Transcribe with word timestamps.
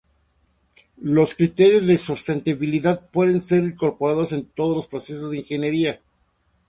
Los 0.97 1.35
criterios 1.35 1.85
de 1.85 1.99
sostenibilidad 1.99 3.07
pueden 3.11 3.39
ser 3.39 3.63
incorporados 3.65 4.31
en 4.31 4.45
todos 4.45 4.75
los 4.75 4.87
procesos 4.87 5.29
de 5.29 5.37
ingeniería. 5.37 6.01